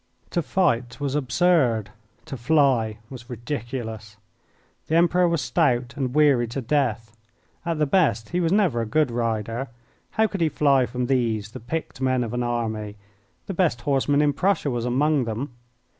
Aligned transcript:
To 0.31 0.41
fight 0.41 0.99
was 0.99 1.13
absurd; 1.13 1.91
to 2.25 2.35
fly 2.35 2.97
was 3.11 3.29
ridiculous. 3.29 4.17
The 4.87 4.95
Emperor 4.95 5.27
was 5.29 5.43
stout, 5.43 5.93
and 5.95 6.15
weary 6.15 6.47
to 6.47 6.59
death. 6.59 7.15
At 7.67 7.77
the 7.77 7.85
best 7.85 8.29
he 8.29 8.39
was 8.39 8.51
never 8.51 8.81
a 8.81 8.87
good 8.87 9.11
rider. 9.11 9.67
How 10.17 10.25
could 10.25 10.41
he 10.41 10.49
fly 10.49 10.87
from 10.87 11.05
these, 11.05 11.51
the 11.51 11.59
picked 11.59 12.01
men 12.01 12.23
of 12.23 12.33
an 12.33 12.41
army? 12.41 12.95
The 13.45 13.53
best 13.53 13.81
horseman 13.81 14.23
in 14.23 14.33
Prussia 14.33 14.71
was 14.71 14.85
among 14.85 15.25
them. 15.25 15.51